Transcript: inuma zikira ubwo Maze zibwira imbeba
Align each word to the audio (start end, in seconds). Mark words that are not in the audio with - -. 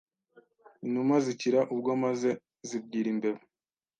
inuma 0.85 1.15
zikira 1.25 1.59
ubwo 1.73 1.91
Maze 2.03 2.29
zibwira 2.67 3.07
imbeba 3.13 3.41